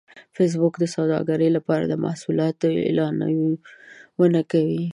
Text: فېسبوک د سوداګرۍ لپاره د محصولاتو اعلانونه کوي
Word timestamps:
فېسبوک 0.35 0.73
د 0.79 0.85
سوداګرۍ 0.95 1.49
لپاره 1.57 1.83
د 1.87 1.93
محصولاتو 2.05 2.67
اعلانونه 2.87 4.41
کوي 4.51 4.83